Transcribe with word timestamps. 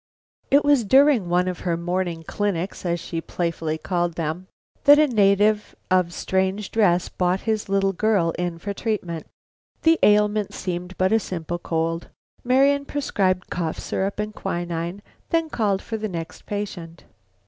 It 0.49 0.65
was 0.65 0.83
during 0.83 1.29
one 1.29 1.47
of 1.47 1.59
her 1.59 1.77
morning 1.77 2.23
"clinics," 2.23 2.87
as 2.87 2.99
she 2.99 3.21
playfully 3.21 3.77
called 3.77 4.15
them, 4.15 4.47
that 4.85 4.97
a 4.97 5.05
native 5.05 5.75
of 5.91 6.11
strange 6.11 6.71
dress 6.71 7.07
brought 7.07 7.41
his 7.41 7.69
little 7.69 7.93
girl 7.93 8.31
to 8.33 8.49
her 8.49 8.57
for 8.57 8.73
treatment. 8.73 9.27
The 9.83 9.99
ailment 10.01 10.55
seemed 10.55 10.97
but 10.97 11.11
a 11.11 11.19
simple 11.19 11.59
cold. 11.59 12.07
Marian 12.43 12.85
prescribed 12.85 13.51
cough 13.51 13.77
syrup 13.77 14.17
and 14.17 14.33
quinine, 14.33 15.03
then 15.29 15.51
called 15.51 15.83
for 15.83 15.97
the 15.97 16.09
next 16.09 16.47
patient. 16.47 17.03